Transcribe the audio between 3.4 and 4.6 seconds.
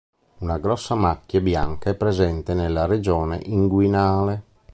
inguinale.